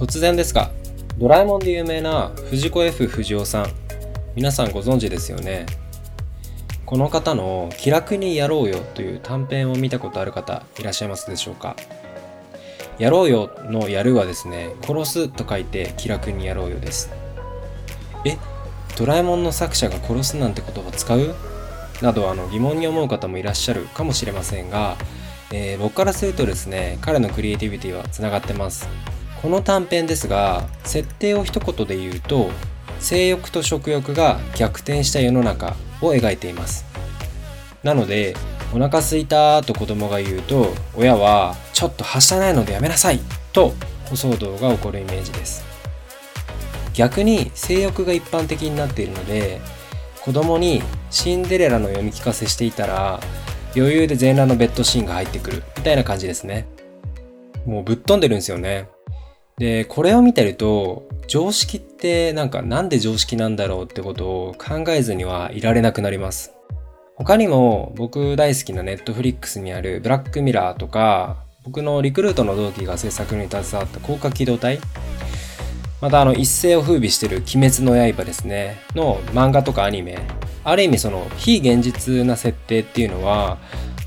[0.00, 0.70] 突然ですが
[1.18, 3.66] ドラえもんで有名な藤子 F 不二雄さん
[4.34, 5.66] 皆さんご存知ですよね。
[6.86, 11.76] この方の「気楽にやろうよ」という短編を見たことある方いらっしゃいますでしょうか。
[12.98, 17.10] やろうよのやるはですね殺すと書いて気楽にやろうよです。
[18.24, 18.38] え
[18.96, 21.34] ドラえもんの作者が殺すなんて言葉使う？
[22.00, 24.96] などあの疑問に思う方もいらっしゃるかもしれませんが、
[25.52, 28.88] えー、僕からするとですね彼のクリエイティビティはつながってます。
[29.42, 32.50] この短編ですが設定を一言で言うと
[32.98, 36.84] 性欲と食欲が逆転した世の中を描いています。
[37.82, 38.34] なので
[38.74, 43.20] お腹すいたと子供が言うと親はちょっとはしたないのでやめなさい
[43.52, 43.72] と
[44.06, 45.64] 小騒動が起こるイメージです。
[46.92, 49.60] 逆に性欲が一般的になっているので
[50.22, 53.20] 子供にシンデレラの読み聞かせしていたら
[53.74, 56.68] 余裕で全裸のベッドシーンが入ってくるみたいな感じですね。
[57.64, 58.88] もうぶっ飛んでるんですよね。
[59.60, 66.52] で、これを見てると、常識ってなんかなんで常識なんだろうってことを考えずにはいられなくなります。
[67.14, 74.80] 他にも僕大好きなネットフリックスにあるブラックミラーとか、僕のリクルートの同期が制作に携わった高架機動隊
[76.00, 80.18] またあの一世を風靡してる鬼滅の刃ですね、の漫画とかアニメ。
[80.64, 83.58] ある意味その非現実な設定っていうのは、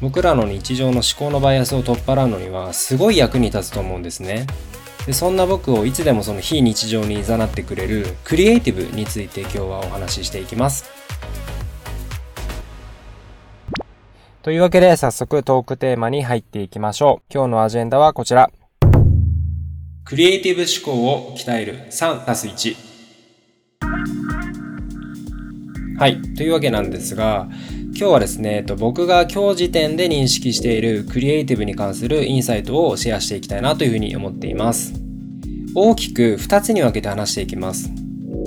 [0.02, 4.48] 僕らの日常の思考のバイアスを取っ払うのにはすごい役に立つと思うんですね。
[5.06, 10.86] でそんな僕をいつでもその非日常に誘ってくれるクリエイティブについて今日はお話ししていきます。
[14.44, 17.34] というわけで早速トークテーマに入っていきましょう。
[17.34, 18.52] 今日のアジェンダはこちら。
[20.06, 22.76] クリエイティブ思考を鍛える3たす1。
[25.98, 26.22] はい。
[26.36, 27.48] というわけなんですが、
[27.96, 35.03] 今日はですね、僕が今日時点で認識しているクリエイティブに関するインサイトをシェアしていきたいなというふうに思っています。
[35.76, 37.90] 大きく2つに分けて話していきます。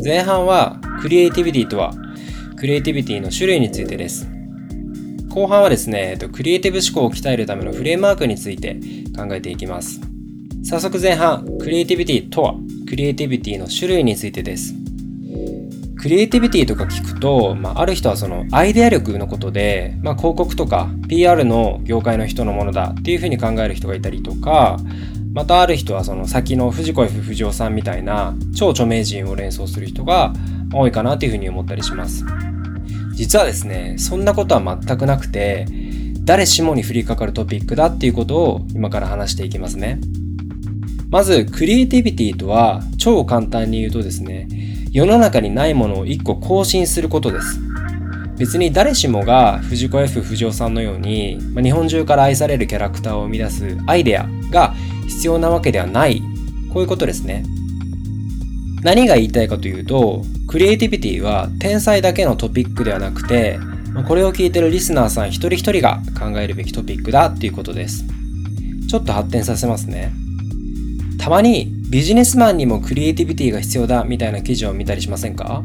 [0.04, 1.92] 前半はクリエイティビティとは、
[2.56, 4.28] クリエイティビティの種類についてです。
[5.28, 8.78] 後半はですね、クリエイティブ思考を鍛えるためのフレームワークについて
[9.16, 10.00] 考えていきます。
[10.62, 12.54] 早速前半、クリエイティビティとは、
[12.88, 14.74] クリエイティビティの種類についてです。
[15.96, 24.78] クリエイティビティとか聞くと、まあ、ある人はそのアイデア力のことで、まあ、広告とか PR の業界の人のものだっていうふうに考える人がいたりとか、
[25.36, 30.32] またある人はその先の藤子 F 不二雄さんみたいな超著名人を連想する人が
[30.72, 32.24] 多いかなというふうに思ったりします。
[33.12, 35.66] 実はですね、そんなことは全くなくて、
[36.24, 40.00] 誰しもに降りかかるトピックだっていうことを今から話していきますね。
[41.10, 44.48] まず、クリエイティビティとは超簡単に言うとですね、
[44.90, 47.60] 世の中にないものを一個更新することです。
[48.38, 54.74] 別に誰しもが藤子 F 不二雄さんのように、まあ、日本中から愛されるキャラクターを生み出すアイデアが
[55.08, 56.22] 必要なわけではない。
[56.72, 57.44] こういうことですね。
[58.82, 63.58] 何が言いたいかというと、クリエイティビティは天才だけのトピックではなくて、
[64.06, 68.04] これを聞いてるリスナーさん一人一人が考えるべきトピックだっていうことです。
[68.88, 70.12] ちょっと発展させますね。
[71.18, 75.64] たまにビジネスマンにもクリエイティビティが必要だみたいな記事を見たりしませんか？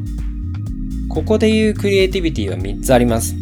[1.10, 3.36] ここで言うクリエイティビティは3つあります。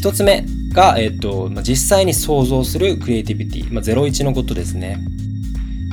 [0.00, 3.72] 1つ目が、えっと、まあ、実際に想像するクリエイティビティ。
[3.72, 4.98] まあ、01のことですね。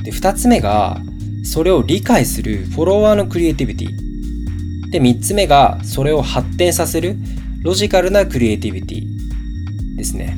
[0.04, 1.00] で、2つ目が、
[1.44, 4.90] それを理解するフォロワーのクリエイティビティ。
[4.90, 7.16] で、3つ目が、それを発展させる
[7.62, 10.36] ロジカルなクリエイティビティですね。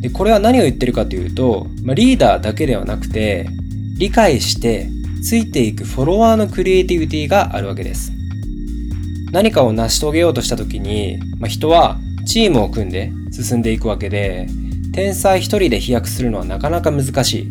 [0.00, 3.48] で、これは何を言ってるかというと、まあ、リーダーだけではなくて、
[3.98, 4.88] 理解して
[5.22, 8.12] ついていくフォロワーのクリエイティビティがあるわけです。
[9.32, 13.10] 何かを成し遂げようとした時に、まあ、人はチームを組んで
[13.42, 14.46] 進んでいくわけで、
[14.92, 17.48] 天才一人で飛躍するのはなかなか難しい。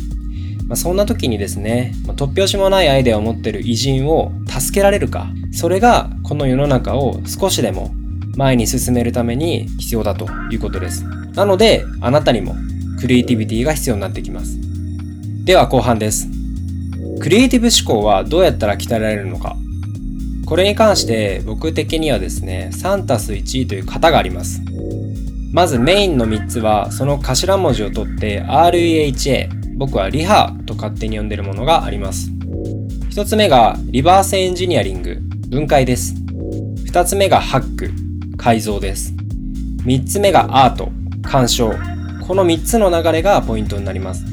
[0.67, 7.91] まあ、そんな時にですね、まあ、突拍子もないアイデアを持ってる偉人を助けられるか、それがこの世の中を少しでも
[8.37, 11.03] 前に進めるために必要だということです。
[11.35, 12.55] なので、あなたにも
[12.99, 14.57] クリエイティビティが必要になってきます。
[15.43, 16.29] では後半です。
[17.19, 19.55] クリエイティブ思考はどうやったら鍛えられるのか
[20.45, 24.62] これに関して僕的にはですね、3たす1という型があります。
[25.53, 32.31] まずメインの3つはその頭文字を取って REHA、僕はリハと勝手に呼んでるものがあります。
[33.11, 35.19] 1つ目がリバースエンジニアリング、
[35.49, 36.15] 分解です。
[36.87, 37.91] 2つ目がハック、
[38.35, 39.13] 改造です。
[39.85, 40.91] 3つ目がアート、
[41.21, 41.71] 鑑賞。
[42.27, 44.25] この3つの流れがポイントになります。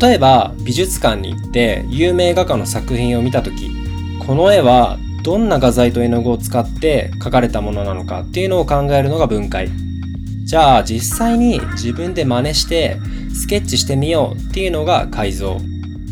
[0.00, 3.70] 例えば美術館に行って有名画家の作品を見た時
[4.26, 9.70] この絵はどんな画材と絵の具を使って描かれたものなのかっていうのを考えるのが分解
[10.44, 12.98] じゃあ実際に自分で真似して
[13.34, 15.58] スケッチしてみようっていうのが改造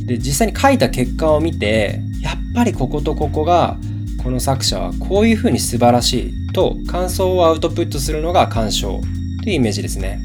[0.07, 3.77] で実際に描いた結果を見てやっぱりこことここが
[4.23, 9.01] この作者はこういうふうに素晴らしいと感想をアウトプットするのが鑑賞
[9.43, 10.21] というイメージですね。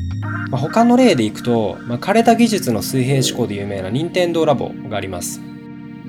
[0.49, 5.41] まあ、他の例でいくと、まあ、枯れた技術の水平思考で有名な任天堂ラボがあります。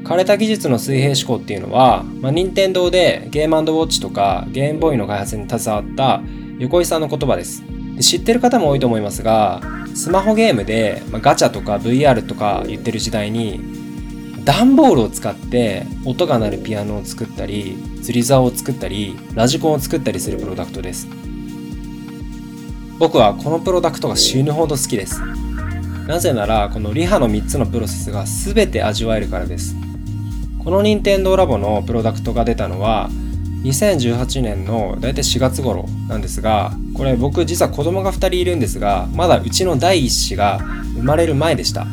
[0.06, 6.23] 枯れた技術の水平思考っていうのは、まあ、任天堂でゲームウォッチとかゲームボーイの開発に携わった
[6.61, 7.64] 横井さんの言葉です。
[7.97, 9.61] で知ってる方も多いと思いますが、
[9.97, 13.61] スマホゲームで、まあ、ガチャとか VR とか言ってる時代に、
[14.44, 21.09] 段ボールを使って音が鳴るピアノを作ったり、釣り竿を作ったり、ラジコンを作ったりするプロダクトです。
[23.00, 25.20] 僕はこのプロダクトが死ぬほど好きです。
[26.06, 29.75] なぜなら、このリハの3つのプロセスが全て味わえるからです。
[30.67, 33.09] この任天堂ラボのプロダクトが出たのは、
[33.63, 40.59] 2018年の大体4月頃なんですが、これ僕実は子供が2人いるんですが、まだうちの第一子が
[40.97, 41.87] 生まれる前でした。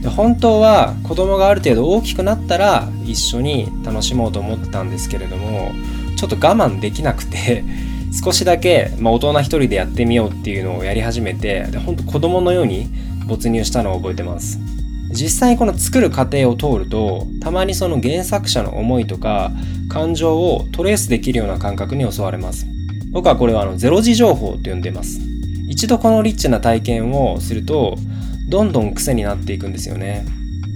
[0.00, 5.72] で本当は子供がある程度大きくなったら一緒に楽しもうと思ってたんですけれども、
[6.16, 7.62] ちょっと我慢できなくて
[8.24, 12.88] 少しだけ、まあ、大人一人でやってみようっていうのをやり始めて、で本当子供のように
[13.26, 14.58] 没入したのを覚えてます。
[15.12, 19.52] 実際この作る過程を通ると、たまにその原作者の思いとか
[19.88, 22.66] 感情をトレースできるような感覚に襲われます。
[23.10, 25.20] 僕はこれはあのゼロ時情報と呼んでます。
[25.68, 27.96] 一度このリッチな体験をすると、
[28.48, 30.24] どんどん癖になっていくんですよね。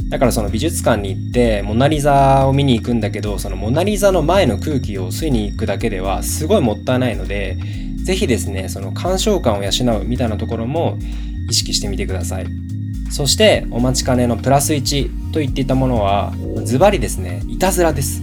[0.08, 7.56] だからその美術館に行ってモナリザを見に行くんだけどそのモナリザの前の空気を吸いに行くだけではすごいもったいないので
[8.04, 10.96] 是非ですねその鑑賞感を養うみたいなところも
[11.50, 12.46] 意識してみてください
[13.10, 16.32] そしてお待ちかねのプラス1と言っていたものは
[16.64, 18.22] ズバリですねいたずらです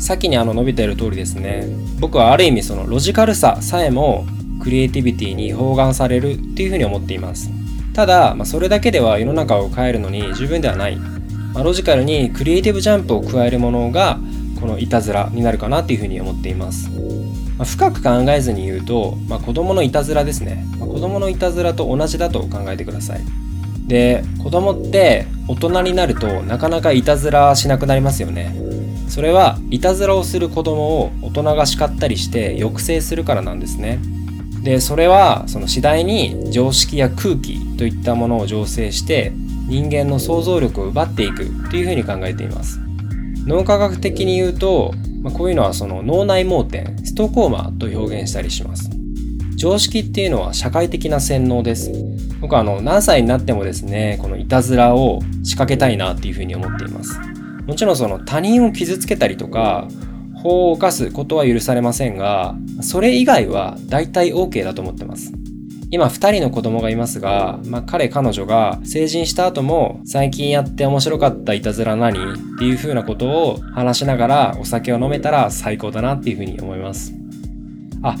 [0.00, 1.66] 先にあの述べている通りですね
[2.00, 4.26] 僕はある意味そのロジカルささえも
[4.62, 7.50] クリエイティビティに包含されるっていうふうに思っています
[7.94, 10.98] ただ、まあ、それだけでは世の中を変えるのに十分ではない
[11.54, 14.18] まあ、ロジカルにクリエイティブジャンプを加えるものが
[14.60, 16.90] このいたずらになるかなっていうふうに思っています。
[17.56, 23.20] まあ、深く考えずに言うと、まあ、子供のいたずらですね、まあ、子供のいたずらと同じだと考えてください。
[23.86, 28.54] で、子供って大人になるとなかなかいたずらしなくなりますよね。
[29.08, 33.98] それはいたずらをする子供を大人が叱ったりして抑制するからなんですね。
[34.62, 39.32] で、それはその次第に常識や空気といったものを醸成して
[39.66, 42.80] 人間の想像力を奪っていくというふうに考えています
[43.46, 44.92] 脳科学的に言うと、
[45.22, 48.90] まあ、こういうのはその脳内盲点ストコーマと表現したりします
[49.56, 51.90] 常識っていうのは社会的な洗脳です
[52.44, 57.18] 僕はあの何歳になってもですねこのいたずらを仕掛けたいなっていうふうに思っています
[57.66, 59.88] もちろんその他人を傷つけたりとか
[60.42, 65.32] 法を犯すことは許されませんがそれ以外は大体 OK だと思ってます
[65.90, 77.14] 今2人の子供がいますが、まあ、彼彼女が成人した後も最近やって面白かったいたずら何っていう風なことを話しながらお酒を飲めたら最高だなっていう風に思います。
[78.02, 78.16] あ、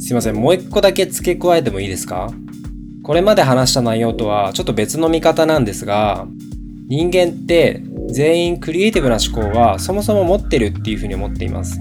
[0.00, 0.36] すいません。
[0.36, 2.32] もう一個だけ付け加えてもいいですか？
[3.08, 6.26] これまで話した内容とはちょっと別の見方なんですが、
[6.88, 11.80] 人間って全員クリエイティブな思考はそもそも持ってるっていうふうに思っています。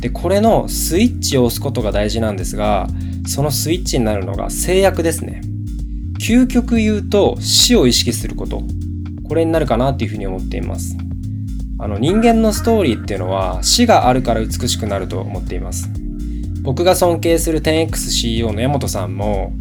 [0.00, 2.88] で、これのスイッチを押すことが大事なんですが、
[3.24, 5.42] そのスイッチになるのが制約ですね。
[6.18, 8.64] 究極言うと死を意識すること。
[9.28, 10.96] これになるかなっていうふうに思っています。
[11.78, 15.88] あの人間のストーリーっていうのは死があるから美しくなると思っています。
[16.62, 19.52] 僕が尊敬する 10XCEO の山本さんも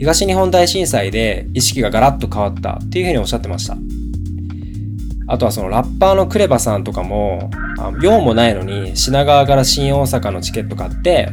[0.00, 3.76] 東日本大震災で意識がガラッと変わったっていうふうにおっしゃってました。
[5.28, 11.28] あとはそのラッパーのクレバさんとかもあ、用もないのに品川から新大阪のチケット買って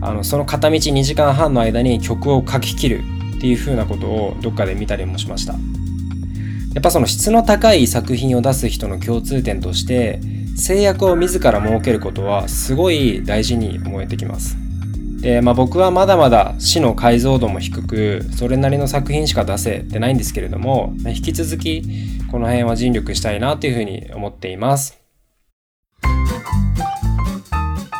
[0.00, 3.00] あのその片道2時間半の間に曲を書ききる
[3.36, 5.58] っていう風なことをどっかで見たりもしましたや
[6.78, 10.20] っぱその質の高い作品を出す人の共通点として
[10.56, 14.56] 制約を自ら設けることはすごい大事に思えてきます
[15.20, 21.82] で、まあ、僕はまだまだ死の解像度も低くそれなりの作品しか出せてないんですけれども引き続き
[22.30, 24.98] この辺は尽力したいなというふうに思っています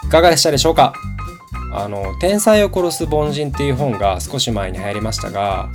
[0.05, 0.95] いかがでしたでしょうか？
[1.75, 5.69] あの「天才を殺す凡人」っていう本が少し前に流行りましたが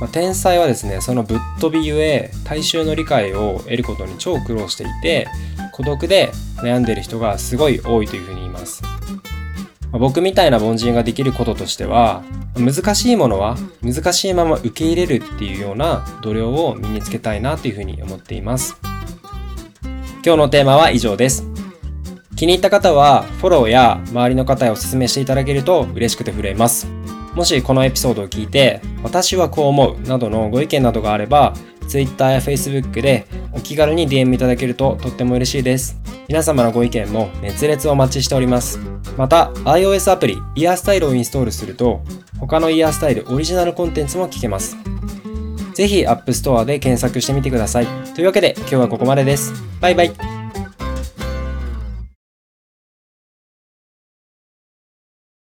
[0.00, 5.26] まあ、天才はですね、そのぶっ飛びゆえ、大衆の理解を得ることに超苦労していて、
[5.72, 8.82] 孤独で悩んでいる人がすごい多いというふうに言います。
[9.92, 12.22] まあ、僕みたいな凡人ができることとしては、
[12.58, 18.76] 難しいものは難しいまま受け入れるっていうような度量を身につけたいなというふうに思っています。
[20.24, 21.46] 今日のテーマは以上です。
[22.34, 26.86] 気に入った方はフォローや周りの方へお勧めしていただけると嬉しくて震えます。
[27.34, 31.54] もしこのエピソードを聞いて、私はこう思うなどのご意見などがあれば、
[31.86, 35.98] Twitter や Facebook でお気軽に DM いただけるととっても嬉しいです。
[36.28, 38.80] 皆様のご意見も熱烈お待ちしております。
[39.16, 42.02] また、iOS アプリイヤースタイルをインストールすると、
[42.38, 44.76] 他のイヤースタイルオリジナルコンテンツも聞けます。
[45.74, 47.86] ぜひ App Store で検索してみてください。
[48.14, 49.52] というわけで今日はここまでです。
[49.80, 50.35] バイバイ。